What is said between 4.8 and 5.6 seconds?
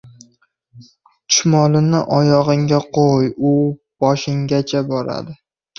boradi.